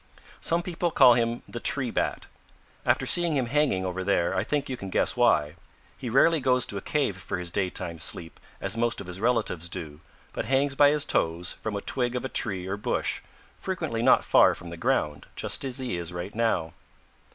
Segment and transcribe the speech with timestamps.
[0.39, 2.25] "Some people call him the Tree Bat.
[2.87, 5.57] After seeing him hanging over there I think you can guess why.
[5.95, 9.69] He rarely goes to a cave for his daytime sleep, as most of his relatives
[9.69, 9.99] do,
[10.33, 13.21] but hangs by his toes from a twig of a tree or bush,
[13.59, 16.73] frequently not far from the ground, just as he is right now.